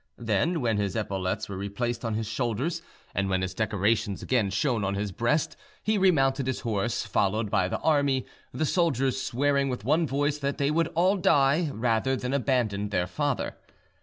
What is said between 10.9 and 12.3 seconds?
all die rather